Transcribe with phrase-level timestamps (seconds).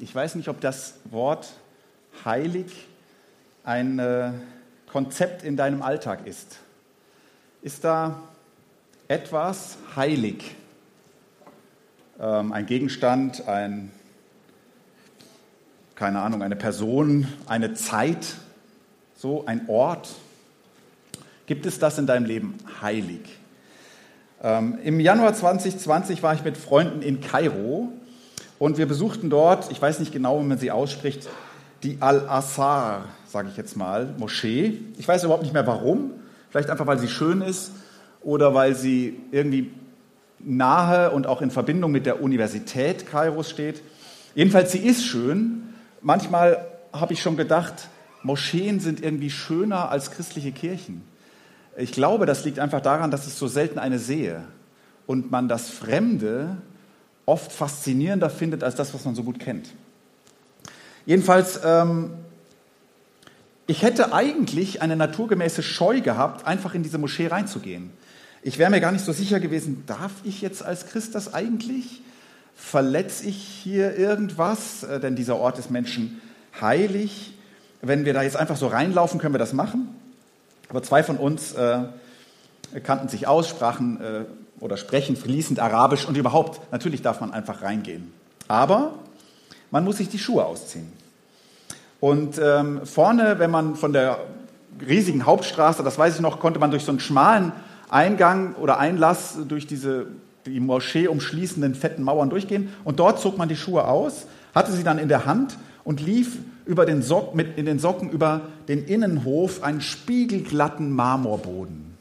[0.00, 1.52] Ich weiß nicht, ob das Wort
[2.24, 2.66] heilig
[3.62, 4.32] ein äh,
[4.90, 6.58] Konzept in deinem Alltag ist.
[7.62, 8.22] Ist da
[9.06, 10.56] etwas heilig?
[12.18, 13.92] Ähm, ein Gegenstand, ein,
[15.94, 18.34] keine Ahnung, eine Person, eine Zeit,
[19.14, 20.08] so ein Ort?
[21.46, 23.20] Gibt es das in deinem Leben heilig?
[24.42, 27.92] Ähm, Im Januar 2020 war ich mit Freunden in Kairo
[28.58, 31.28] und wir besuchten dort, ich weiß nicht genau, wie man sie ausspricht,
[31.82, 34.78] die Al-Azhar, sage ich jetzt mal, Moschee.
[34.98, 36.12] Ich weiß überhaupt nicht mehr warum.
[36.50, 37.72] Vielleicht einfach, weil sie schön ist
[38.22, 39.70] oder weil sie irgendwie
[40.38, 43.82] nahe und auch in Verbindung mit der Universität Kairos steht.
[44.34, 45.74] Jedenfalls, sie ist schön.
[46.00, 47.88] Manchmal habe ich schon gedacht,
[48.22, 51.02] Moscheen sind irgendwie schöner als christliche Kirchen.
[51.76, 54.42] Ich glaube, das liegt einfach daran, dass ich so selten eine sehe
[55.06, 56.56] und man das Fremde
[57.26, 59.68] oft faszinierender findet als das, was man so gut kennt.
[61.04, 62.12] Jedenfalls, ähm,
[63.66, 67.90] ich hätte eigentlich eine naturgemäße Scheu gehabt, einfach in diese Moschee reinzugehen.
[68.42, 72.02] Ich wäre mir gar nicht so sicher gewesen, darf ich jetzt als Christ das eigentlich?
[72.54, 74.84] Verletze ich hier irgendwas?
[74.84, 76.20] Äh, denn dieser Ort ist Menschen
[76.60, 77.34] heilig.
[77.82, 79.88] Wenn wir da jetzt einfach so reinlaufen, können wir das machen.
[80.68, 81.80] Aber zwei von uns äh,
[82.82, 84.24] kannten sich aus, sprachen äh,
[84.60, 88.12] oder sprechen fließend Arabisch und überhaupt, natürlich darf man einfach reingehen.
[88.48, 88.94] Aber
[89.70, 90.90] man muss sich die Schuhe ausziehen.
[92.00, 94.18] Und ähm, vorne, wenn man von der
[94.86, 97.52] riesigen Hauptstraße, das weiß ich noch, konnte man durch so einen schmalen
[97.88, 100.06] Eingang oder Einlass durch diese
[100.46, 102.72] die Moschee umschließenden fetten Mauern durchgehen.
[102.84, 106.38] Und dort zog man die Schuhe aus, hatte sie dann in der Hand und lief
[106.66, 111.95] über den Sock, mit in den Socken über den Innenhof einen spiegelglatten Marmorboden.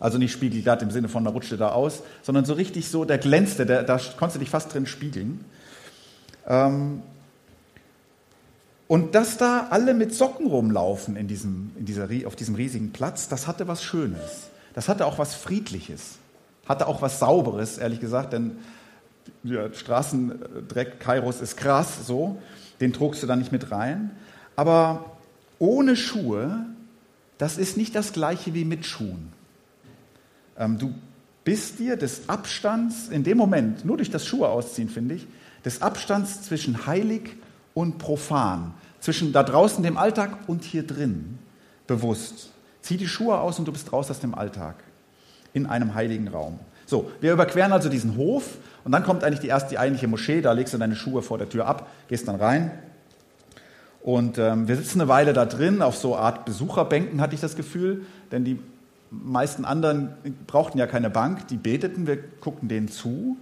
[0.00, 3.18] Also nicht spiegelglatt im Sinne von, da rutschte da aus, sondern so richtig so, der
[3.18, 5.44] glänzte, der, da konntest du dich fast drin spiegeln.
[6.48, 7.02] Ähm,
[8.88, 13.28] und dass da alle mit Socken rumlaufen in diesem, in dieser, auf diesem riesigen Platz,
[13.28, 14.48] das hatte was Schönes.
[14.74, 16.16] Das hatte auch was Friedliches.
[16.66, 18.56] Hatte auch was Sauberes, ehrlich gesagt, denn
[19.42, 22.40] der Straßendreck Kairos ist krass, so.
[22.80, 24.10] Den trugst du da nicht mit rein.
[24.56, 25.04] Aber
[25.58, 26.64] ohne Schuhe,
[27.38, 29.32] das ist nicht das gleiche wie mit Schuhen.
[30.60, 30.94] Ähm, du
[31.42, 35.26] bist dir des Abstands, in dem Moment, nur durch das Schuhe ausziehen, finde ich,
[35.64, 37.36] des Abstands zwischen heilig
[37.74, 41.38] und profan, zwischen da draußen dem Alltag und hier drin
[41.86, 42.50] bewusst.
[42.82, 44.76] Zieh die Schuhe aus und du bist raus aus dem Alltag
[45.52, 46.60] in einem heiligen Raum.
[46.86, 50.40] So, wir überqueren also diesen Hof und dann kommt eigentlich die erste, die eigentliche Moschee.
[50.40, 52.70] Da legst du deine Schuhe vor der Tür ab, gehst dann rein.
[54.02, 57.54] Und ähm, wir sitzen eine Weile da drin, auf so Art Besucherbänken hatte ich das
[57.54, 58.58] Gefühl, denn die
[59.10, 60.14] meisten anderen
[60.46, 63.36] brauchten ja keine Bank, die beteten, wir guckten denen zu,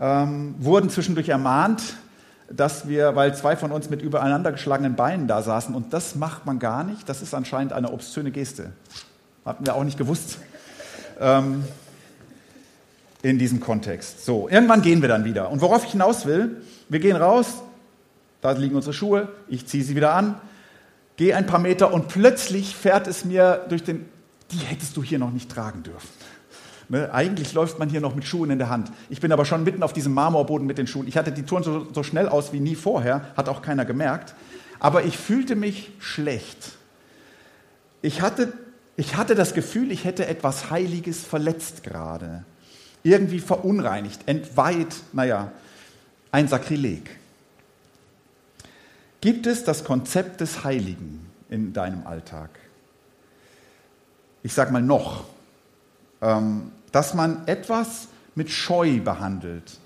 [0.00, 1.82] ähm, wurden zwischendurch ermahnt,
[2.50, 6.46] dass wir, weil zwei von uns mit übereinander geschlagenen Beinen da saßen, und das macht
[6.46, 8.72] man gar nicht, das ist anscheinend eine obszöne Geste.
[9.44, 10.38] Hatten wir auch nicht gewusst
[11.20, 11.64] ähm,
[13.22, 14.24] in diesem Kontext.
[14.24, 15.50] So, irgendwann gehen wir dann wieder.
[15.50, 17.62] Und worauf ich hinaus will, wir gehen raus,
[18.40, 20.40] da liegen unsere Schuhe, ich ziehe sie wieder an,
[21.16, 24.08] gehe ein paar Meter und plötzlich fährt es mir durch den
[24.50, 26.08] die hättest du hier noch nicht tragen dürfen.
[26.88, 27.12] Ne?
[27.12, 28.90] Eigentlich läuft man hier noch mit Schuhen in der Hand.
[29.10, 31.06] Ich bin aber schon mitten auf diesem Marmorboden mit den Schuhen.
[31.06, 34.34] Ich hatte die Touren so, so schnell aus wie nie vorher, hat auch keiner gemerkt.
[34.80, 36.72] Aber ich fühlte mich schlecht.
[38.00, 38.52] Ich hatte,
[38.96, 42.44] ich hatte das Gefühl, ich hätte etwas Heiliges verletzt gerade.
[43.02, 45.52] Irgendwie verunreinigt, entweiht, naja,
[46.32, 47.10] ein Sakrileg.
[49.20, 52.50] Gibt es das Konzept des Heiligen in deinem Alltag?
[54.42, 55.24] Ich sage mal noch,
[56.20, 59.78] ähm, dass man etwas mit Scheu behandelt,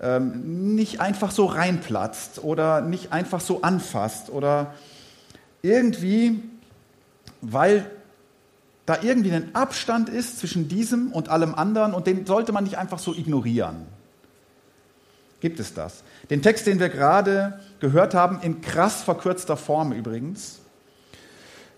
[0.00, 4.74] ähm, nicht einfach so reinplatzt oder nicht einfach so anfasst oder
[5.62, 6.42] irgendwie,
[7.42, 7.90] weil
[8.86, 12.78] da irgendwie ein Abstand ist zwischen diesem und allem anderen und den sollte man nicht
[12.78, 13.86] einfach so ignorieren.
[15.40, 16.02] Gibt es das?
[16.28, 20.60] Den Text, den wir gerade gehört haben, in krass verkürzter Form übrigens,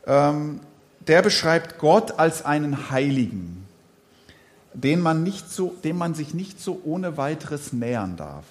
[0.07, 0.61] ähm,
[1.07, 3.67] der beschreibt Gott als einen Heiligen,
[4.75, 8.45] den man nicht so, dem man sich nicht so ohne weiteres nähern darf.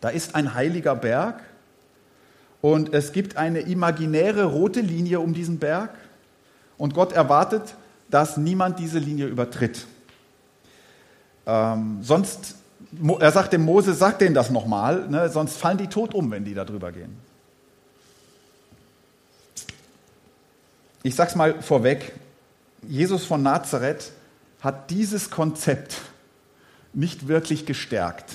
[0.00, 1.42] Da ist ein heiliger Berg
[2.60, 5.90] und es gibt eine imaginäre rote Linie um diesen Berg
[6.78, 7.74] und Gott erwartet,
[8.10, 9.86] dass niemand diese Linie übertritt.
[11.46, 12.56] Ähm, sonst,
[13.18, 16.44] er sagt dem Mose, sag denen das nochmal, ne, sonst fallen die tot um, wenn
[16.44, 17.16] die da drüber gehen.
[21.06, 22.12] Ich sag's mal vorweg,
[22.80, 24.10] Jesus von Nazareth
[24.62, 26.00] hat dieses Konzept
[26.94, 28.32] nicht wirklich gestärkt.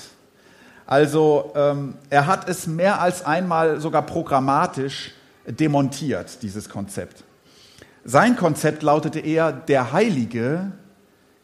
[0.86, 5.10] Also ähm, er hat es mehr als einmal sogar programmatisch
[5.48, 7.24] demontiert, dieses Konzept.
[8.04, 10.70] Sein Konzept lautete eher, der Heilige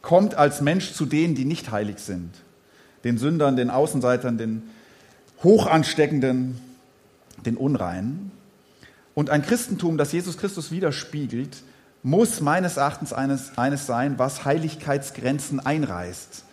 [0.03, 2.31] kommt als Mensch zu denen, die nicht heilig sind.
[3.03, 4.63] Den Sündern, den Außenseitern, den
[5.43, 6.61] Hochansteckenden,
[7.45, 8.31] den Unreinen.
[9.17, 11.63] Und ein Christentum, das Jesus Christus widerspiegelt,
[12.03, 16.45] muss meines Erachtens eines, eines sein, was Heiligkeitsgrenzen einreißt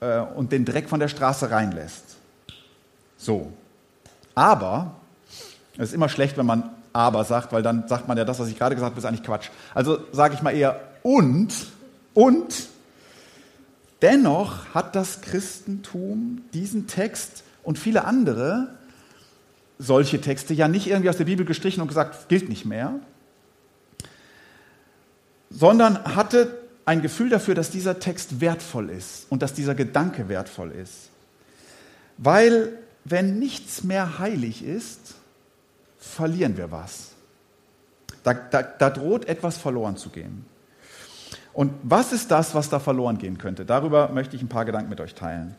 [0.00, 2.16] äh, und den Dreck von der Straße reinlässt.
[3.16, 3.52] So.
[4.34, 4.96] Aber,
[5.74, 8.48] es ist immer schlecht, wenn man aber sagt, weil dann sagt man ja, das, was
[8.48, 9.50] ich gerade gesagt habe, ist eigentlich Quatsch.
[9.72, 11.54] Also sage ich mal eher und,
[12.14, 12.66] und,
[14.02, 18.74] dennoch hat das Christentum diesen Text und viele andere
[19.78, 22.94] solche Texte ja nicht irgendwie aus der Bibel gestrichen und gesagt, gilt nicht mehr,
[25.50, 30.72] sondern hatte ein Gefühl dafür, dass dieser Text wertvoll ist und dass dieser Gedanke wertvoll
[30.72, 31.10] ist.
[32.18, 35.14] Weil wenn nichts mehr heilig ist,
[35.98, 37.12] verlieren wir was.
[38.24, 40.44] Da, da, da, droht etwas verloren zu gehen.
[41.52, 43.64] Und was ist das, was da verloren gehen könnte?
[43.64, 45.56] Darüber möchte ich ein paar Gedanken mit euch teilen.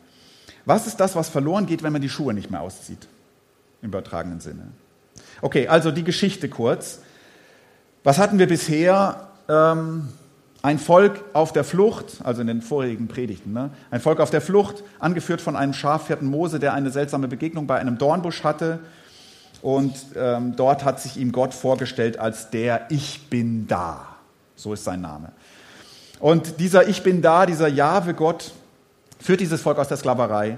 [0.64, 3.06] Was ist das, was verloren geht, wenn man die Schuhe nicht mehr auszieht?
[3.84, 4.68] Im übertragenen Sinne.
[5.42, 7.00] Okay, also die Geschichte kurz.
[8.02, 9.28] Was hatten wir bisher?
[9.46, 10.08] Ähm,
[10.62, 13.68] ein Volk auf der Flucht, also in den vorigen Predigten, ne?
[13.90, 17.78] ein Volk auf der Flucht, angeführt von einem Schafhirten Mose, der eine seltsame Begegnung bei
[17.78, 18.78] einem Dornbusch hatte.
[19.60, 24.16] Und ähm, dort hat sich ihm Gott vorgestellt als der Ich bin da.
[24.56, 25.32] So ist sein Name.
[26.20, 28.52] Und dieser Ich bin da, dieser Jahwe Gott,
[29.20, 30.56] führt dieses Volk aus der Sklaverei.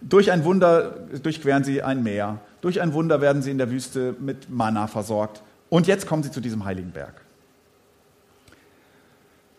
[0.00, 0.92] Durch ein Wunder
[1.22, 2.40] durchqueren sie ein Meer.
[2.62, 5.42] Durch ein Wunder werden sie in der Wüste mit Manna versorgt.
[5.68, 7.20] Und jetzt kommen sie zu diesem heiligen Berg.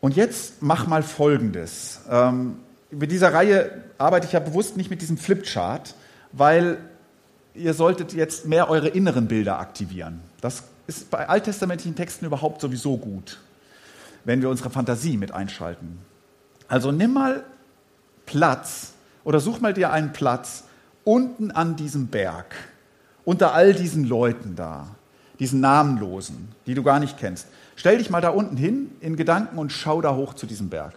[0.02, 2.02] Und jetzt mach mal Folgendes.
[2.10, 2.58] Ähm,
[2.92, 5.96] mit dieser Reihe arbeite ich ja bewusst nicht mit diesem Flipchart,
[6.32, 6.78] weil
[7.54, 10.22] ihr solltet jetzt mehr eure inneren Bilder aktivieren.
[10.42, 13.40] Das ist bei alttestamentlichen Texten überhaupt sowieso gut,
[14.26, 16.00] wenn wir unsere Fantasie mit einschalten.
[16.68, 17.44] Also nimm mal
[18.26, 20.64] Platz oder such mal dir einen Platz
[21.04, 22.56] unten an diesem Berg,
[23.26, 24.88] unter all diesen Leuten da,
[25.40, 27.48] diesen Namenlosen, die du gar nicht kennst.
[27.76, 30.94] Stell dich mal da unten hin in Gedanken und schau da hoch zu diesem Berg.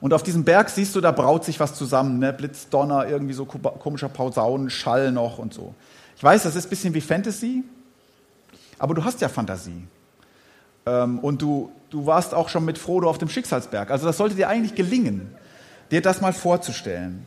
[0.00, 2.32] Und auf diesem Berg siehst du, da braut sich was zusammen, ne?
[2.32, 5.74] Blitz, Donner, irgendwie so komischer Pausauen, Schall noch und so.
[6.16, 7.62] Ich weiß, das ist ein bisschen wie Fantasy,
[8.78, 9.86] aber du hast ja Fantasie.
[10.86, 13.90] Ähm, und du, du warst auch schon mit Frodo auf dem Schicksalsberg.
[13.90, 15.32] Also das sollte dir eigentlich gelingen,
[15.90, 17.26] dir das mal vorzustellen.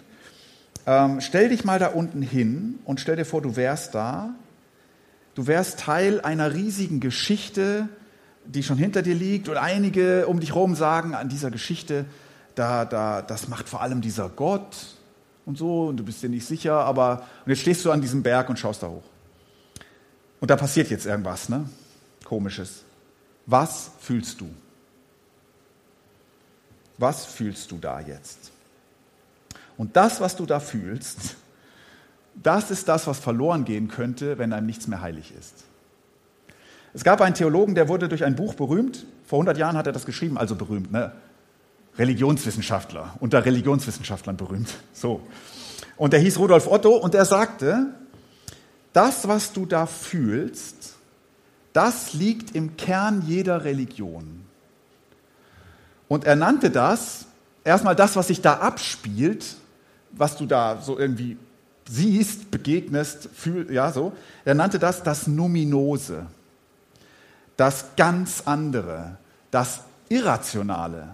[0.87, 4.35] Ähm, stell dich mal da unten hin und stell dir vor, du wärst da
[5.35, 7.89] Du wärst Teil einer riesigen Geschichte,
[8.45, 12.05] die schon hinter dir liegt und einige um dich herum sagen, an dieser Geschichte,
[12.55, 14.95] da, da, das macht vor allem dieser Gott
[15.45, 18.23] und so und du bist dir nicht sicher, aber und jetzt stehst du an diesem
[18.23, 19.03] Berg und schaust da hoch.
[20.39, 21.67] Und da passiert jetzt irgendwas, ne?
[22.23, 22.83] Komisches.
[23.45, 24.49] Was fühlst du?
[26.97, 28.51] Was fühlst du da jetzt?
[29.77, 31.35] Und das, was du da fühlst,
[32.35, 35.63] das ist das, was verloren gehen könnte, wenn einem nichts mehr heilig ist.
[36.93, 39.05] Es gab einen Theologen, der wurde durch ein Buch berühmt.
[39.25, 41.11] Vor 100 Jahren hat er das geschrieben, also berühmt, ne?
[41.97, 44.69] Religionswissenschaftler, unter Religionswissenschaftlern berühmt.
[44.93, 45.21] So.
[45.97, 47.87] Und der hieß Rudolf Otto und er sagte,
[48.91, 50.95] das, was du da fühlst,
[51.73, 54.45] das liegt im Kern jeder Religion.
[56.07, 57.25] Und er nannte das
[57.63, 59.57] erstmal das, was sich da abspielt,
[60.17, 61.37] was du da so irgendwie
[61.87, 64.13] siehst, begegnest, fühl, ja so.
[64.43, 66.25] Er nannte das das Numinose,
[67.57, 69.17] das ganz andere,
[69.51, 71.09] das Irrationale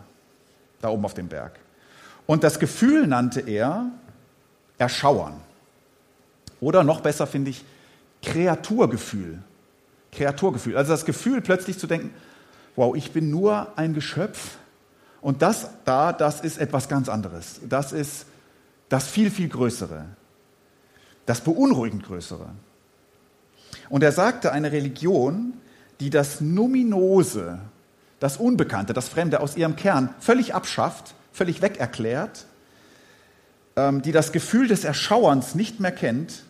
[0.82, 1.60] da oben auf dem Berg.
[2.26, 3.92] Und das Gefühl nannte er
[4.78, 5.34] Erschauern.
[6.60, 7.64] Oder noch besser finde ich
[8.22, 9.40] Kreaturgefühl.
[10.12, 10.78] Kreaturgefühl.
[10.78, 12.14] Also das Gefühl plötzlich zu denken,
[12.76, 14.58] wow, ich bin nur ein Geschöpf
[15.22, 17.62] und das da, das ist etwas ganz anderes.
[17.68, 18.26] Das ist
[18.92, 20.06] das viel, viel Größere
[21.26, 22.50] das beunruhigend Größere.
[23.90, 25.54] Und er sagte, eine Religion,
[26.00, 27.60] die das Numinose,
[28.20, 32.46] das Unbekannte, das Fremde aus ihrem Kern völlig abschafft, völlig weg erklärt,
[33.76, 36.44] ähm, die das Gefühl des Erschauerns nicht mehr kennt,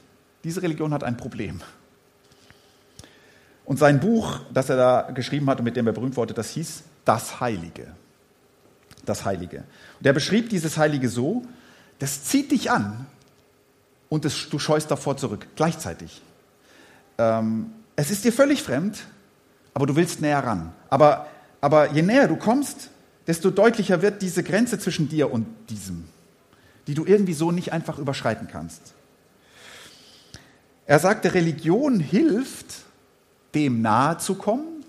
[0.43, 1.61] diese Religion hat ein Problem.
[3.63, 6.49] Und sein Buch, das er da geschrieben hat und mit dem er berühmt wurde, das
[6.49, 7.87] hieß Das Heilige.
[9.05, 9.63] Das Heilige.
[9.99, 11.45] Und er beschrieb dieses Heilige so,
[12.01, 13.05] das zieht dich an
[14.09, 16.19] und das, du scheust davor zurück, gleichzeitig.
[17.19, 19.03] Ähm, es ist dir völlig fremd,
[19.75, 20.73] aber du willst näher ran.
[20.89, 21.27] Aber,
[21.61, 22.89] aber je näher du kommst,
[23.27, 26.05] desto deutlicher wird diese Grenze zwischen dir und diesem,
[26.87, 28.81] die du irgendwie so nicht einfach überschreiten kannst.
[30.87, 32.77] Er sagte, Religion hilft,
[33.53, 34.83] dem nahe zu kommen,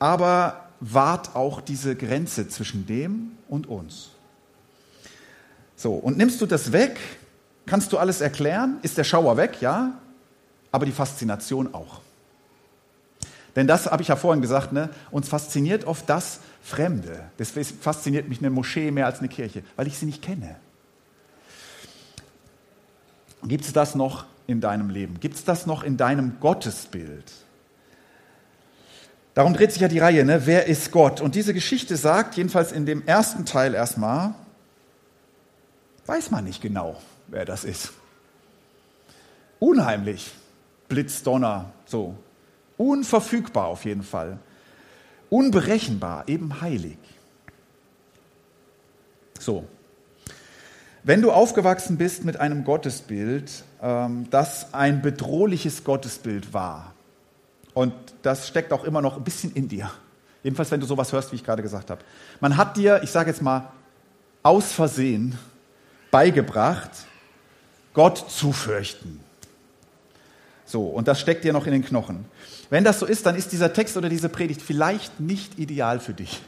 [0.00, 4.10] aber wahrt auch diese Grenze zwischen dem und uns.
[5.76, 6.98] So, und nimmst du das weg,
[7.66, 9.92] kannst du alles erklären, ist der Schauer weg, ja,
[10.72, 12.00] aber die Faszination auch.
[13.54, 14.90] Denn das habe ich ja vorhin gesagt, ne?
[15.10, 17.24] uns fasziniert oft das Fremde.
[17.38, 20.56] Deswegen fasziniert mich eine Moschee mehr als eine Kirche, weil ich sie nicht kenne.
[23.44, 25.20] Gibt es das noch in deinem Leben?
[25.20, 27.32] Gibt es das noch in deinem Gottesbild?
[29.34, 30.46] Darum dreht sich ja die Reihe, ne?
[30.46, 31.20] wer ist Gott?
[31.20, 34.34] Und diese Geschichte sagt, jedenfalls in dem ersten Teil erstmal,
[36.06, 37.92] weiß man nicht genau, wer das ist.
[39.58, 40.32] Unheimlich,
[40.88, 42.16] Blitz, Donner, so.
[42.76, 44.38] Unverfügbar auf jeden Fall.
[45.30, 46.98] Unberechenbar, eben heilig.
[49.38, 49.66] So.
[51.02, 56.92] Wenn du aufgewachsen bist mit einem Gottesbild, ähm, das ein bedrohliches Gottesbild war,
[57.74, 59.90] und das steckt auch immer noch ein bisschen in dir.
[60.42, 62.02] Jedenfalls, wenn du sowas hörst, wie ich gerade gesagt habe.
[62.40, 63.70] Man hat dir, ich sage jetzt mal,
[64.42, 65.38] aus Versehen
[66.10, 66.90] beigebracht,
[67.94, 69.20] Gott zu fürchten.
[70.64, 72.24] So, und das steckt dir noch in den Knochen.
[72.70, 76.12] Wenn das so ist, dann ist dieser Text oder diese Predigt vielleicht nicht ideal für
[76.12, 76.42] dich.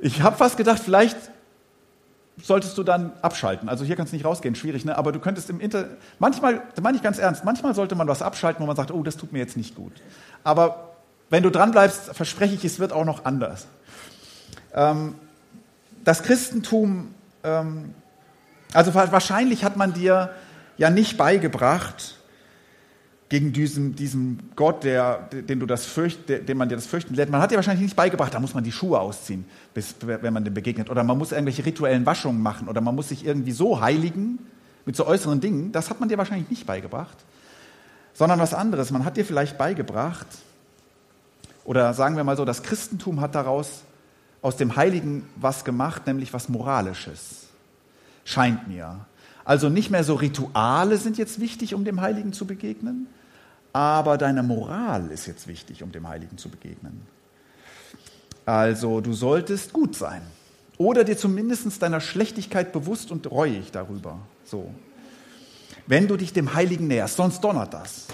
[0.00, 1.16] Ich habe fast gedacht, vielleicht
[2.42, 3.68] solltest du dann abschalten.
[3.68, 4.96] Also hier kannst du nicht rausgehen, schwierig, ne?
[4.96, 8.22] aber du könntest im Internet, manchmal, da meine ich ganz ernst, manchmal sollte man was
[8.22, 9.92] abschalten, wo man sagt, oh, das tut mir jetzt nicht gut.
[10.42, 10.94] Aber
[11.28, 13.66] wenn du dran bleibst, verspreche ich, es wird auch noch anders.
[14.74, 15.14] Ähm,
[16.02, 17.94] das Christentum, ähm,
[18.72, 20.30] also wahrscheinlich hat man dir
[20.76, 22.16] ja nicht beigebracht,
[23.30, 27.30] gegen diesen, diesen Gott, der, den du das fürcht, den man dir das fürchten lässt.
[27.30, 30.44] Man hat dir wahrscheinlich nicht beigebracht, da muss man die Schuhe ausziehen, bis, wenn man
[30.44, 30.90] dem begegnet.
[30.90, 32.66] Oder man muss irgendwelche rituellen Waschungen machen.
[32.66, 34.40] Oder man muss sich irgendwie so heiligen
[34.84, 35.70] mit so äußeren Dingen.
[35.70, 37.16] Das hat man dir wahrscheinlich nicht beigebracht.
[38.14, 38.90] Sondern was anderes.
[38.90, 40.26] Man hat dir vielleicht beigebracht,
[41.64, 43.82] oder sagen wir mal so, das Christentum hat daraus
[44.42, 47.49] aus dem Heiligen was gemacht, nämlich was Moralisches.
[48.30, 49.06] Scheint mir.
[49.44, 53.08] Also nicht mehr so Rituale sind jetzt wichtig, um dem Heiligen zu begegnen,
[53.72, 57.02] aber deine Moral ist jetzt wichtig, um dem Heiligen zu begegnen.
[58.46, 60.22] Also du solltest gut sein
[60.78, 64.20] oder dir zumindest deiner Schlechtigkeit bewusst und reuig darüber.
[64.44, 64.72] So.
[65.88, 68.06] Wenn du dich dem Heiligen näherst, sonst donnert das.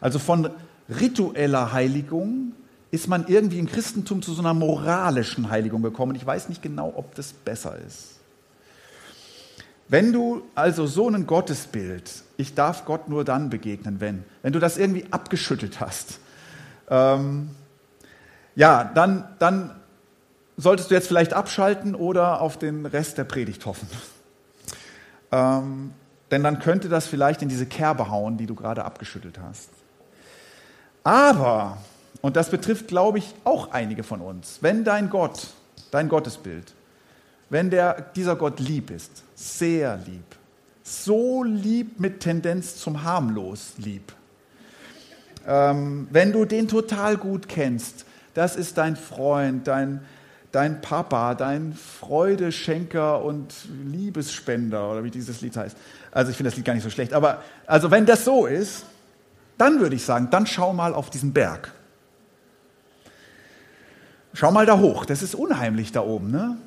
[0.00, 0.50] Also von
[0.88, 2.52] ritueller Heiligung
[2.92, 6.14] ist man irgendwie im Christentum zu so einer moralischen Heiligung gekommen.
[6.14, 8.15] Ich weiß nicht genau, ob das besser ist.
[9.88, 14.58] Wenn du also so ein Gottesbild, ich darf Gott nur dann begegnen, wenn, wenn du
[14.58, 16.18] das irgendwie abgeschüttelt hast,
[16.88, 17.50] ähm,
[18.56, 19.76] ja, dann, dann
[20.56, 23.88] solltest du jetzt vielleicht abschalten oder auf den Rest der Predigt hoffen.
[25.30, 25.92] Ähm,
[26.30, 29.68] denn dann könnte das vielleicht in diese Kerbe hauen, die du gerade abgeschüttelt hast.
[31.04, 31.78] Aber,
[32.20, 35.48] und das betrifft, glaube ich, auch einige von uns, wenn dein Gott,
[35.92, 36.74] dein Gottesbild,
[37.48, 40.24] wenn der, dieser Gott lieb ist, sehr lieb.
[40.82, 44.12] So lieb mit Tendenz zum harmlos lieb.
[45.46, 50.00] Ähm, wenn du den total gut kennst, das ist dein Freund, dein,
[50.52, 55.76] dein Papa, dein Freudeschenker und Liebesspender oder wie dieses Lied heißt.
[56.10, 58.84] Also ich finde das Lied gar nicht so schlecht, aber also wenn das so ist,
[59.58, 61.72] dann würde ich sagen, dann schau mal auf diesen Berg.
[64.34, 66.58] Schau mal da hoch, das ist unheimlich da oben, ne?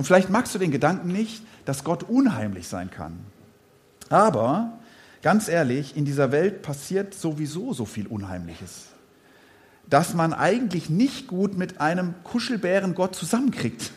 [0.00, 3.18] Und vielleicht magst du den Gedanken nicht, dass Gott unheimlich sein kann.
[4.08, 4.78] Aber
[5.20, 8.86] ganz ehrlich, in dieser Welt passiert sowieso so viel Unheimliches,
[9.90, 13.92] dass man eigentlich nicht gut mit einem Kuschelbären Gott zusammenkriegt.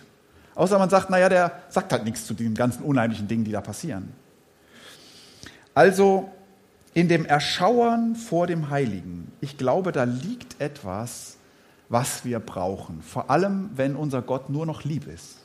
[0.55, 3.61] Außer man sagt, naja, der sagt halt nichts zu den ganzen unheimlichen Dingen, die da
[3.61, 4.11] passieren.
[5.73, 6.29] Also
[6.93, 11.37] in dem Erschauern vor dem Heiligen, ich glaube, da liegt etwas,
[11.87, 13.01] was wir brauchen.
[13.03, 15.37] Vor allem, wenn unser Gott nur noch lieb ist.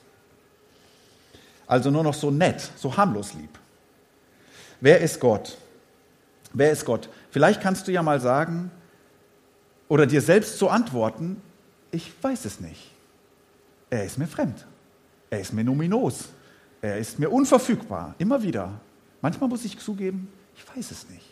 [1.69, 3.51] Also nur noch so nett, so harmlos lieb.
[4.81, 5.57] Wer ist Gott?
[6.53, 7.09] Wer ist Gott?
[7.31, 8.71] Vielleicht kannst du ja mal sagen
[9.87, 11.41] oder dir selbst so antworten,
[11.91, 12.91] ich weiß es nicht.
[13.91, 14.67] Er ist mir fremd.
[15.31, 16.31] Er ist mir numinos.
[16.81, 18.15] Er ist mir unverfügbar.
[18.19, 18.81] Immer wieder.
[19.21, 21.27] Manchmal muss ich zugeben, ich weiß es nicht.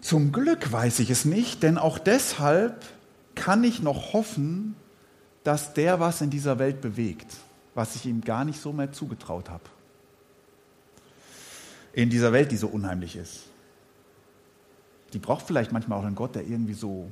[0.00, 2.84] Zum Glück weiß ich es nicht, denn auch deshalb
[3.34, 4.76] kann ich noch hoffen,
[5.44, 7.26] dass der was in dieser Welt bewegt,
[7.76, 9.64] was ich ihm gar nicht so mehr zugetraut habe.
[11.92, 13.42] In dieser Welt, die so unheimlich ist.
[15.12, 17.08] Die braucht vielleicht manchmal auch einen Gott, der irgendwie so,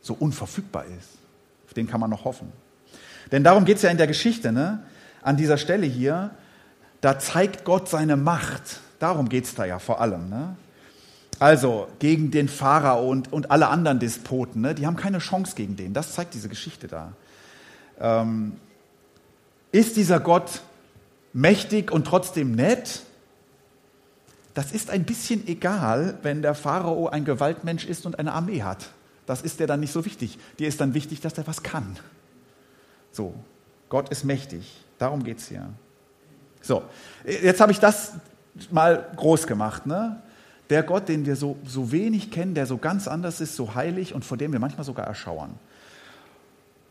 [0.00, 1.18] so unverfügbar ist.
[1.66, 2.52] Auf den kann man noch hoffen.
[3.32, 4.82] Denn darum geht es ja in der Geschichte, ne?
[5.22, 6.30] an dieser Stelle hier.
[7.00, 8.80] Da zeigt Gott seine Macht.
[9.00, 10.28] Darum geht es da ja vor allem.
[10.28, 10.56] Ne?
[11.40, 14.74] Also gegen den Pharao und, und alle anderen Despoten, ne?
[14.74, 15.94] die haben keine Chance gegen den.
[15.94, 17.12] Das zeigt diese Geschichte da.
[18.00, 18.56] Ähm,
[19.72, 20.62] ist dieser Gott
[21.32, 23.02] mächtig und trotzdem nett?
[24.54, 28.90] Das ist ein bisschen egal, wenn der Pharao ein Gewaltmensch ist und eine Armee hat.
[29.26, 30.38] Das ist dir dann nicht so wichtig.
[30.58, 31.96] Dir ist dann wichtig, dass er was kann.
[33.12, 33.34] So,
[33.88, 34.84] Gott ist mächtig.
[34.98, 35.68] Darum geht es hier.
[36.60, 36.82] So,
[37.24, 38.12] jetzt habe ich das
[38.70, 39.86] mal groß gemacht.
[39.86, 40.20] Ne?
[40.70, 44.14] der Gott, den wir so, so wenig kennen, der so ganz anders ist, so heilig
[44.14, 45.58] und vor dem wir manchmal sogar erschauern.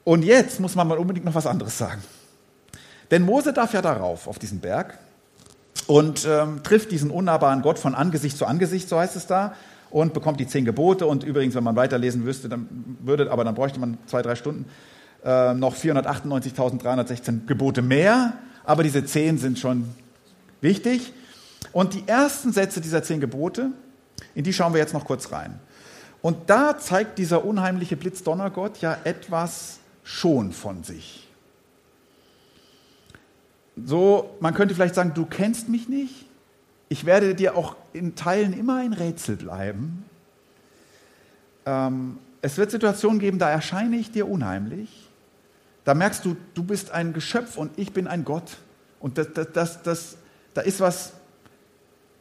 [0.03, 2.03] Und jetzt muss man mal unbedingt noch was anderes sagen.
[3.11, 4.97] Denn Mose darf ja darauf, auf diesen Berg,
[5.87, 9.55] und ähm, trifft diesen unnahbaren Gott von Angesicht zu Angesicht, so heißt es da,
[9.89, 11.07] und bekommt die zehn Gebote.
[11.07, 14.65] Und übrigens, wenn man weiterlesen wüsste, dann würde, aber dann bräuchte man zwei, drei Stunden,
[15.25, 18.33] äh, noch 498.316 Gebote mehr.
[18.63, 19.89] Aber diese zehn sind schon
[20.61, 21.11] wichtig.
[21.71, 23.71] Und die ersten Sätze dieser zehn Gebote,
[24.35, 25.59] in die schauen wir jetzt noch kurz rein.
[26.21, 31.28] Und da zeigt dieser unheimliche Blitzdonnergott ja etwas schon von sich.
[33.85, 36.25] So, man könnte vielleicht sagen, du kennst mich nicht.
[36.89, 40.05] Ich werde dir auch in Teilen immer ein Rätsel bleiben.
[41.65, 45.07] Ähm, es wird Situationen geben, da erscheine ich dir unheimlich.
[45.83, 48.57] Da merkst du, du bist ein Geschöpf und ich bin ein Gott.
[48.99, 50.17] Und das, das, das, das,
[50.53, 51.13] da ist was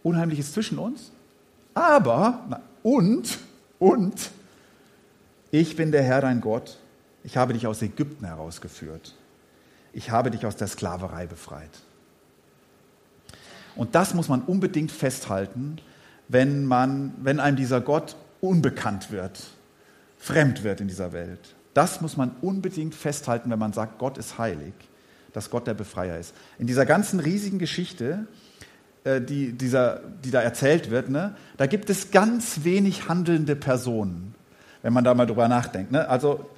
[0.02, 1.12] Unheimliches zwischen uns.
[1.74, 3.38] Aber, na, und,
[3.78, 4.30] und,
[5.50, 6.78] ich bin der Herr dein Gott.
[7.24, 9.14] Ich habe dich aus Ägypten herausgeführt.
[9.98, 11.72] Ich habe dich aus der Sklaverei befreit.
[13.74, 15.78] Und das muss man unbedingt festhalten,
[16.28, 19.42] wenn, man, wenn einem dieser Gott unbekannt wird,
[20.16, 21.56] fremd wird in dieser Welt.
[21.74, 24.72] Das muss man unbedingt festhalten, wenn man sagt, Gott ist heilig,
[25.32, 26.32] dass Gott der Befreier ist.
[26.60, 28.28] In dieser ganzen riesigen Geschichte
[29.02, 34.36] äh, die, dieser, die da erzählt wird, ne, da gibt es ganz wenig handelnde Personen,
[34.82, 35.90] wenn man da mal drüber nachdenkt.
[35.90, 36.08] Ne?
[36.08, 36.48] Also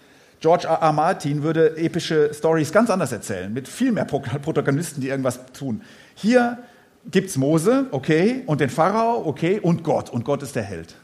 [0.40, 0.80] George R.
[0.80, 0.92] R.
[0.92, 4.04] Martin würde epische Stories ganz anders erzählen, mit viel mehr
[4.42, 5.82] Protagonisten, die irgendwas tun.
[6.14, 6.58] Hier
[7.10, 10.94] gibt es Mose, okay, und den Pharao, okay, und Gott, und Gott ist der Held.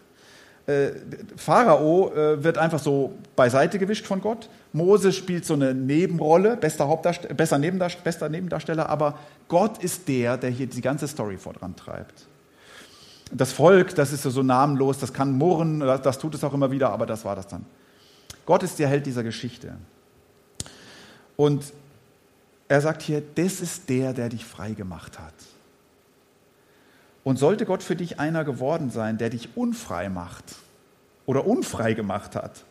[0.66, 0.90] Äh,
[1.36, 4.48] Pharao äh, wird einfach so beiseite gewischt von Gott.
[4.72, 9.18] Mose spielt so eine Nebenrolle, bester, Hauptdarsteller, besser Nebendarsteller, bester Nebendarsteller, aber
[9.48, 12.26] Gott ist der, der hier die ganze Story vorantreibt.
[13.32, 16.90] Das Volk, das ist so namenlos, das kann murren, das tut es auch immer wieder,
[16.90, 17.64] aber das war das dann.
[18.46, 19.76] Gott ist der Held dieser Geschichte.
[21.36, 21.72] Und
[22.68, 25.34] er sagt hier, das ist der, der dich frei gemacht hat.
[27.24, 30.56] Und sollte Gott für dich einer geworden sein, der dich unfrei macht
[31.26, 32.64] oder unfrei gemacht hat,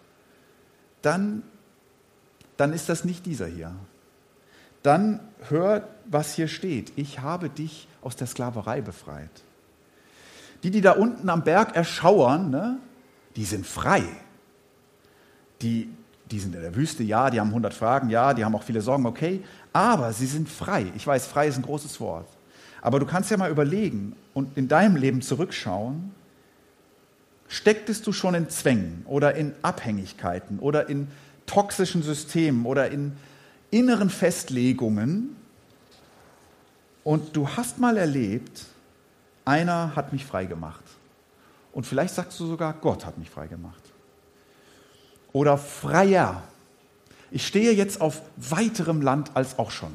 [1.01, 1.43] dann,
[2.57, 3.75] dann ist das nicht dieser hier.
[4.81, 6.93] Dann hör, was hier steht.
[6.95, 9.29] Ich habe dich aus der Sklaverei befreit.
[10.63, 12.79] Die, die da unten am Berg erschauern, ne,
[13.35, 14.03] die sind frei.
[15.61, 15.89] Die,
[16.29, 18.81] die sind in der Wüste, ja, die haben 100 Fragen, ja, die haben auch viele
[18.81, 19.41] Sorgen, okay,
[19.73, 20.91] aber sie sind frei.
[20.95, 22.27] Ich weiß, frei ist ein großes Wort.
[22.81, 26.13] Aber du kannst ja mal überlegen und in deinem Leben zurückschauen,
[27.47, 31.07] stecktest du schon in Zwängen oder in Abhängigkeiten oder in
[31.45, 33.13] toxischen Systemen oder in
[33.71, 35.35] inneren Festlegungen
[37.05, 38.65] und du hast mal erlebt,
[39.45, 40.83] einer hat mich frei gemacht.
[41.71, 43.81] Und vielleicht sagst du sogar, Gott hat mich frei gemacht.
[45.35, 46.43] Oder freier.
[47.29, 49.91] Ich stehe jetzt auf weiterem Land als auch schon.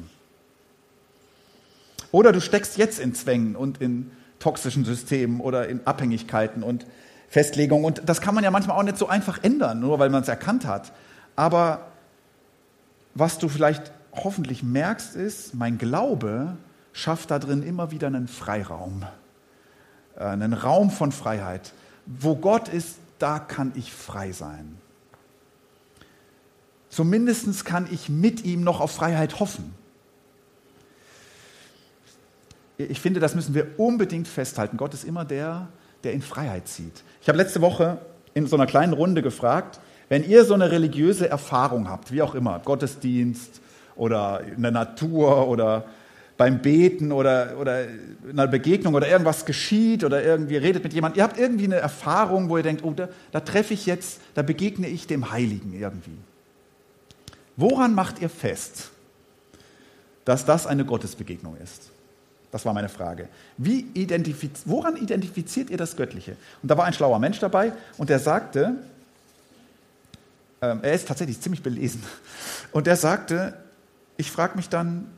[2.11, 6.85] Oder du steckst jetzt in Zwängen und in toxischen Systemen oder in Abhängigkeiten und
[7.27, 7.83] Festlegungen.
[7.85, 10.27] Und das kann man ja manchmal auch nicht so einfach ändern, nur weil man es
[10.27, 10.91] erkannt hat.
[11.35, 11.87] Aber
[13.15, 16.55] was du vielleicht hoffentlich merkst, ist, mein Glaube
[16.93, 19.05] schafft da drin immer wieder einen Freiraum,
[20.17, 21.73] äh, einen Raum von Freiheit.
[22.05, 24.77] Wo Gott ist, da kann ich frei sein.
[26.91, 29.73] Zumindest kann ich mit ihm noch auf Freiheit hoffen
[32.89, 34.77] ich finde, das müssen wir unbedingt festhalten.
[34.77, 35.67] Gott ist immer der,
[36.03, 37.03] der in Freiheit zieht.
[37.21, 37.99] Ich habe letzte Woche
[38.33, 42.35] in so einer kleinen Runde gefragt, wenn ihr so eine religiöse Erfahrung habt, wie auch
[42.35, 43.61] immer, Gottesdienst
[43.95, 45.85] oder in der Natur oder
[46.37, 51.19] beim Beten oder, oder in einer Begegnung oder irgendwas geschieht oder irgendwie redet mit jemandem.
[51.19, 54.41] Ihr habt irgendwie eine Erfahrung, wo ihr denkt, oh, da, da treffe ich jetzt, da
[54.41, 56.17] begegne ich dem Heiligen irgendwie.
[57.57, 58.89] Woran macht ihr fest,
[60.25, 61.91] dass das eine Gottesbegegnung ist?
[62.51, 63.29] Das war meine Frage.
[63.57, 66.35] Identifiz woran identifiziert ihr das Göttliche?
[66.61, 68.75] Und da war ein schlauer Mensch dabei und der sagte,
[70.61, 72.03] ähm, er ist tatsächlich ziemlich belesen,
[72.71, 73.57] und der sagte,
[74.17, 75.09] ich frage mich dann,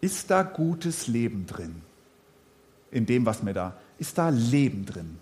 [0.00, 1.82] ist da gutes Leben drin?
[2.90, 5.18] In dem, was mir da, ist da Leben drin?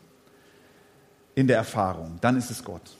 [1.35, 2.97] In der Erfahrung, dann ist es Gott.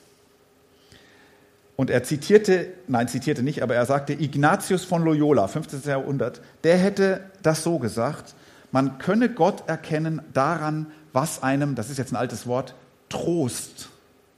[1.77, 5.83] Und er zitierte, nein, zitierte nicht, aber er sagte, Ignatius von Loyola, 15.
[5.85, 8.35] Jahrhundert, der hätte das so gesagt,
[8.71, 12.75] man könne Gott erkennen daran, was einem, das ist jetzt ein altes Wort,
[13.09, 13.89] Trost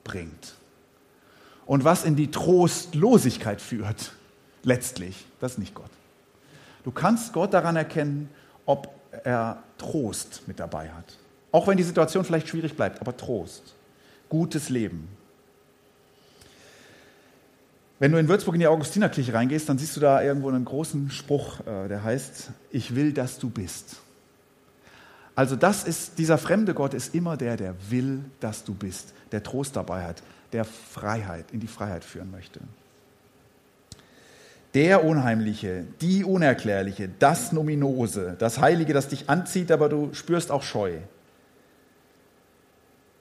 [0.04, 0.54] bringt.
[1.66, 4.12] Und was in die Trostlosigkeit führt,
[4.62, 5.90] letztlich, das ist nicht Gott.
[6.84, 8.28] Du kannst Gott daran erkennen,
[8.64, 8.88] ob
[9.24, 11.18] er Trost mit dabei hat.
[11.52, 13.74] Auch wenn die Situation vielleicht schwierig bleibt, aber Trost.
[14.28, 15.08] Gutes Leben.
[17.98, 21.10] Wenn du in Würzburg in die Augustinerkirche reingehst, dann siehst du da irgendwo einen großen
[21.10, 23.96] Spruch, äh, der heißt, ich will, dass du bist.
[25.34, 29.42] Also das ist, dieser fremde Gott ist immer der, der will, dass du bist, der
[29.42, 32.60] Trost dabei hat, der Freiheit, in die Freiheit führen möchte
[34.76, 40.62] der Unheimliche, die Unerklärliche, das Nominose, das Heilige, das dich anzieht, aber du spürst auch
[40.62, 40.98] Scheu.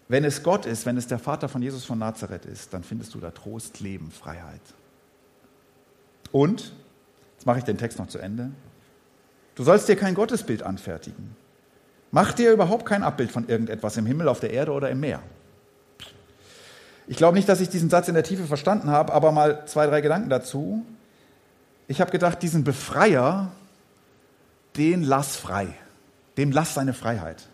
[0.07, 3.13] Wenn es Gott ist, wenn es der Vater von Jesus von Nazareth ist, dann findest
[3.13, 4.61] du da Trost, Leben, Freiheit.
[6.31, 6.73] Und,
[7.35, 8.51] jetzt mache ich den Text noch zu Ende,
[9.55, 11.35] du sollst dir kein Gottesbild anfertigen.
[12.11, 15.21] Mach dir überhaupt kein Abbild von irgendetwas im Himmel, auf der Erde oder im Meer.
[17.07, 19.87] Ich glaube nicht, dass ich diesen Satz in der Tiefe verstanden habe, aber mal zwei,
[19.87, 20.85] drei Gedanken dazu
[21.87, 23.51] ich habe gedacht, diesen Befreier,
[24.75, 25.67] den lass frei.
[26.37, 27.47] Dem lass seine Freiheit.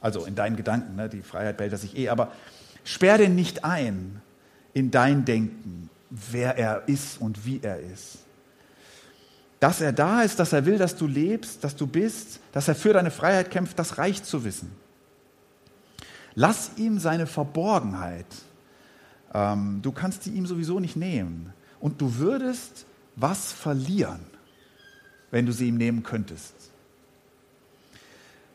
[0.00, 1.08] Also in deinen Gedanken, ne?
[1.08, 2.32] die Freiheit behält er sich eh, aber
[2.84, 4.22] sperr den nicht ein
[4.74, 8.18] in dein Denken, wer er ist und wie er ist.
[9.60, 12.76] Dass er da ist, dass er will, dass du lebst, dass du bist, dass er
[12.76, 14.70] für deine Freiheit kämpft, das reicht zu wissen.
[16.34, 18.26] Lass ihm seine Verborgenheit.
[19.34, 21.52] Ähm, du kannst die ihm sowieso nicht nehmen.
[21.80, 24.20] Und du würdest was verlieren,
[25.32, 26.54] wenn du sie ihm nehmen könntest.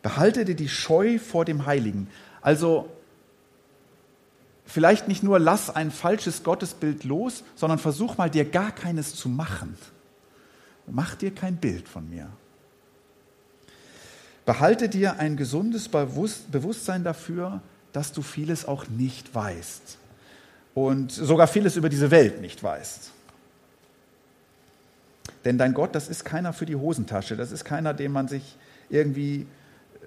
[0.04, 2.08] Behalte dir die Scheu vor dem Heiligen.
[2.42, 2.90] Also
[4.66, 9.30] vielleicht nicht nur lass ein falsches Gottesbild los, sondern versuch mal dir gar keines zu
[9.30, 9.78] machen.
[10.86, 12.28] Mach dir kein Bild von mir.
[14.46, 17.62] Behalte dir ein gesundes Bewusstsein dafür,
[17.94, 19.98] dass du vieles auch nicht weißt
[20.74, 23.12] und sogar vieles über diese Welt nicht weißt.
[25.46, 27.38] Denn dein Gott, das ist keiner für die Hosentasche.
[27.38, 28.58] Das ist keiner, dem man sich
[28.90, 29.46] irgendwie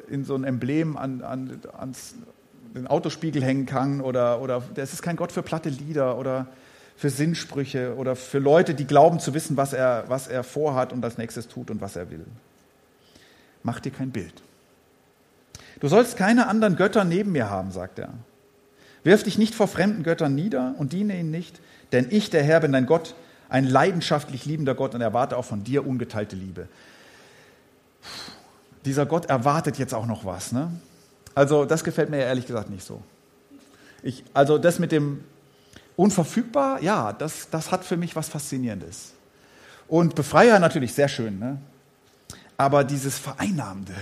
[0.09, 2.15] in so ein Emblem an, an, ans
[2.75, 4.01] den Autospiegel hängen kann.
[4.01, 6.47] Oder, oder das ist kein Gott für platte Lieder oder
[6.97, 11.05] für Sinnsprüche oder für Leute, die glauben zu wissen, was er, was er vorhat und
[11.05, 12.25] als nächstes tut und was er will.
[13.63, 14.43] Mach dir kein Bild.
[15.81, 18.15] Du sollst keine anderen Götter neben mir haben, sagt er.
[19.05, 21.61] Wirf dich nicht vor fremden Göttern nieder und diene ihnen nicht,
[21.93, 23.15] denn ich, der Herr, bin dein Gott,
[23.49, 26.67] ein leidenschaftlich liebender Gott und erwarte auch von dir ungeteilte Liebe.
[28.87, 30.53] Dieser Gott erwartet jetzt auch noch was.
[30.53, 30.71] Ne?
[31.35, 33.03] Also das gefällt mir ehrlich gesagt nicht so.
[34.03, 35.25] Ich, also das mit dem
[35.97, 39.13] unverfügbar, ja, das, das hat für mich was Faszinierendes.
[39.89, 41.59] Und Befreier natürlich sehr schön, ne?
[42.57, 43.95] aber dieses Vereinnahmende.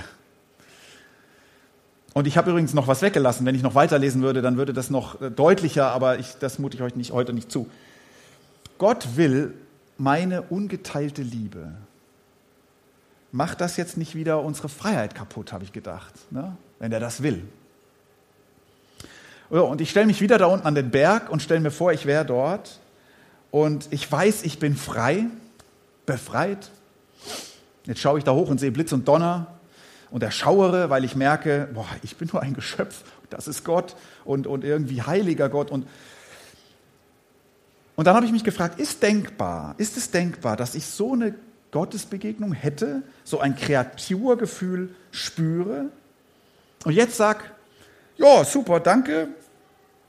[2.13, 3.45] Und ich habe übrigens noch was weggelassen.
[3.45, 6.77] Wenn ich noch weiterlesen würde, dann würde das noch äh, deutlicher, aber ich, das mute
[6.77, 7.69] ich euch nicht, heute nicht zu.
[8.79, 9.55] Gott will
[9.99, 11.73] meine ungeteilte Liebe.
[13.35, 16.57] Macht das jetzt nicht wieder unsere Freiheit kaputt, habe ich gedacht, ne?
[16.79, 17.43] wenn er das will.
[19.51, 22.07] Und ich stelle mich wieder da unten an den Berg und stelle mir vor, ich
[22.07, 22.79] wäre dort
[23.51, 25.27] und ich weiß, ich bin frei,
[26.07, 26.71] befreit.
[27.87, 29.49] Jetzt schaue ich da hoch und sehe Blitz und Donner
[30.13, 34.47] und erschauere, weil ich merke, boah, ich bin nur ein Geschöpf, das ist Gott und,
[34.47, 35.89] und irgendwie heiliger Gott und
[37.97, 41.35] und dann habe ich mich gefragt, ist denkbar, ist es denkbar, dass ich so eine
[41.75, 45.91] Gottesbegegnung hätte, so ein Kreaturgefühl spüre
[46.85, 47.53] und jetzt sag,
[48.17, 49.29] ja, super, danke,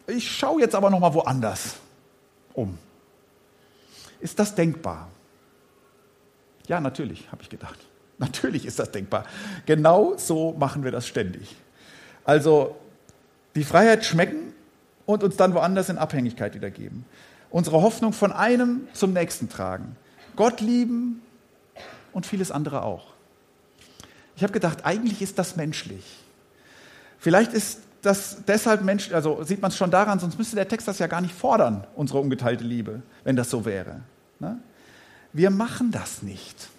[0.08, 1.78] ich schaue jetzt aber noch mal woanders
[2.54, 2.78] um.
[4.20, 5.10] Ist das denkbar?
[6.68, 7.80] Ja, natürlich, habe ich gedacht.
[8.18, 9.26] Natürlich ist das denkbar.
[9.66, 11.56] Genau so machen wir das ständig.
[12.24, 12.78] Also
[13.56, 14.54] die Freiheit schmecken
[15.06, 17.06] und uns dann woanders in Abhängigkeit wiedergeben
[17.56, 19.96] unsere Hoffnung von einem zum nächsten tragen.
[20.36, 21.22] Gott lieben
[22.16, 23.08] und vieles andere auch.
[24.38, 26.04] Ich habe gedacht, eigentlich ist das menschlich.
[27.20, 30.88] Vielleicht ist das deshalb menschlich, also sieht man es schon daran, sonst müsste der Text
[30.88, 34.00] das ja gar nicht fordern, unsere ungeteilte Liebe, wenn das so wäre.
[34.40, 34.58] Ne?
[35.34, 36.70] Wir machen das nicht.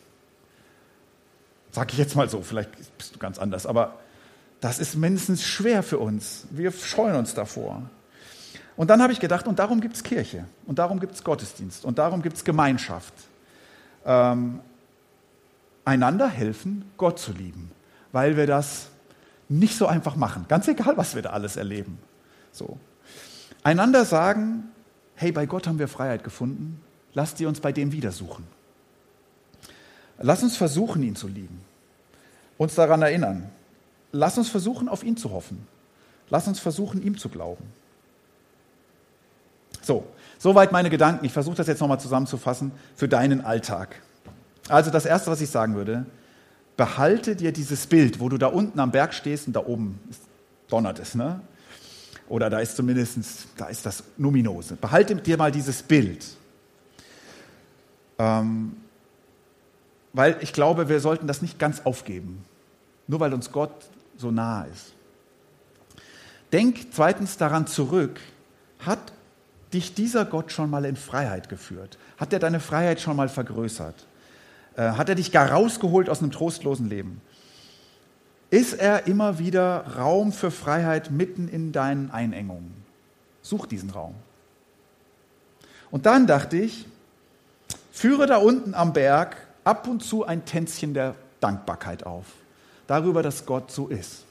[1.70, 3.96] Sag ich jetzt mal so, vielleicht bist du ganz anders, aber
[4.62, 6.46] das ist mindestens schwer für uns.
[6.50, 7.82] Wir scheuen uns davor.
[8.74, 11.84] Und dann habe ich gedacht, und darum gibt es Kirche, und darum gibt es Gottesdienst,
[11.84, 13.12] und darum gibt es Gemeinschaft.
[14.06, 14.60] Ähm,
[15.86, 17.70] einander helfen, Gott zu lieben,
[18.12, 18.88] weil wir das
[19.48, 21.98] nicht so einfach machen, ganz egal, was wir da alles erleben.
[22.52, 22.78] So.
[23.62, 24.64] Einander sagen,
[25.14, 26.82] hey, bei Gott haben wir Freiheit gefunden,
[27.14, 28.46] lasst ihr uns bei dem wieder suchen.
[30.18, 31.60] Lass uns versuchen, ihn zu lieben,
[32.58, 33.50] uns daran erinnern.
[34.12, 35.66] Lass uns versuchen, auf ihn zu hoffen.
[36.30, 37.64] Lass uns versuchen, ihm zu glauben.
[39.82, 40.06] So,
[40.38, 41.24] soweit meine Gedanken.
[41.24, 44.00] Ich versuche das jetzt nochmal zusammenzufassen für deinen Alltag.
[44.68, 46.06] Also das Erste, was ich sagen würde,
[46.76, 49.98] behalte dir dieses Bild, wo du da unten am Berg stehst und da oben
[50.68, 51.40] donnert es, ne?
[52.28, 54.74] Oder da ist zumindest, da ist das Numinose.
[54.76, 56.26] Behalte dir mal dieses Bild.
[58.18, 58.76] Ähm,
[60.12, 62.44] weil ich glaube, wir sollten das nicht ganz aufgeben,
[63.06, 63.70] nur weil uns Gott
[64.16, 64.94] so nahe ist.
[66.52, 68.18] Denk zweitens daran zurück,
[68.80, 69.12] hat
[69.72, 71.98] dich dieser Gott schon mal in Freiheit geführt?
[72.16, 74.06] Hat er deine Freiheit schon mal vergrößert?
[74.76, 77.20] Äh, hat er dich gar rausgeholt aus einem trostlosen Leben?
[78.50, 82.72] Ist er immer wieder Raum für Freiheit mitten in deinen Einengungen?
[83.42, 84.14] Such diesen Raum.
[85.90, 86.86] Und dann dachte ich,
[87.90, 92.26] führe da unten am Berg ab und zu ein Tänzchen der Dankbarkeit auf,
[92.86, 94.24] darüber, dass Gott so ist.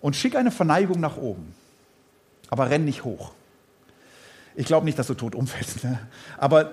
[0.00, 1.54] Und schick eine Verneigung nach oben,
[2.48, 3.32] aber renn nicht hoch.
[4.54, 5.98] Ich glaube nicht, dass du tot umfällst, ne?
[6.36, 6.72] aber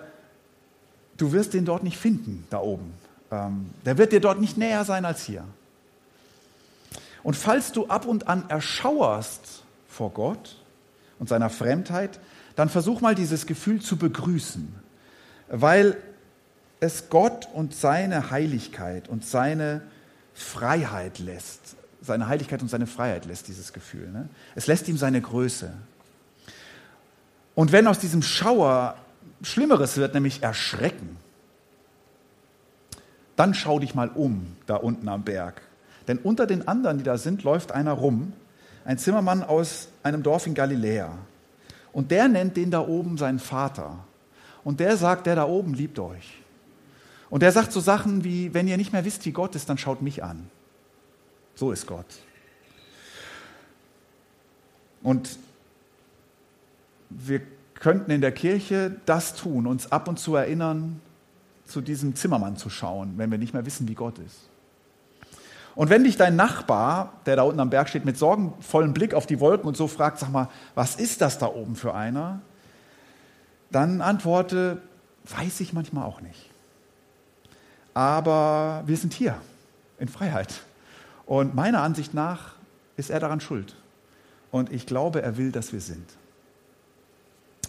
[1.19, 2.93] du wirst den dort nicht finden, da oben.
[3.31, 5.43] Ähm, der wird dir dort nicht näher sein als hier.
[7.21, 10.57] Und falls du ab und an erschauerst vor Gott
[11.19, 12.19] und seiner Fremdheit,
[12.55, 14.73] dann versuch mal dieses Gefühl zu begrüßen,
[15.49, 15.97] weil
[16.79, 19.81] es Gott und seine Heiligkeit und seine
[20.33, 21.75] Freiheit lässt.
[22.01, 24.09] Seine Heiligkeit und seine Freiheit lässt dieses Gefühl.
[24.09, 24.29] Ne?
[24.55, 25.73] Es lässt ihm seine Größe.
[27.55, 28.95] Und wenn aus diesem Schauer
[29.41, 31.17] Schlimmeres wird, nämlich Erschrecken,
[33.35, 35.61] dann schau dich mal um da unten am Berg.
[36.07, 38.33] Denn unter den anderen, die da sind, läuft einer rum,
[38.83, 41.17] ein Zimmermann aus einem Dorf in Galiläa.
[41.93, 44.03] Und der nennt den da oben seinen Vater.
[44.63, 46.41] Und der sagt, der da oben liebt euch.
[47.29, 49.77] Und der sagt so Sachen wie, wenn ihr nicht mehr wisst, wie Gott ist, dann
[49.77, 50.49] schaut mich an.
[51.55, 52.05] So ist Gott.
[55.01, 55.37] Und
[57.09, 57.41] wir
[57.79, 61.01] könnten in der Kirche das tun, uns ab und zu erinnern,
[61.65, 64.49] zu diesem Zimmermann zu schauen, wenn wir nicht mehr wissen, wie Gott ist.
[65.75, 69.27] Und wenn dich dein Nachbar, der da unten am Berg steht, mit sorgenvollem Blick auf
[69.27, 72.41] die Wolken und so fragt, sag mal, was ist das da oben für einer?
[73.71, 74.81] Dann antworte,
[75.25, 76.49] weiß ich manchmal auch nicht.
[77.93, 79.35] Aber wir sind hier
[79.99, 80.61] in Freiheit.
[81.25, 82.55] Und meiner Ansicht nach
[82.97, 83.75] ist er daran schuld.
[84.51, 86.09] Und ich glaube, er will, dass wir sind.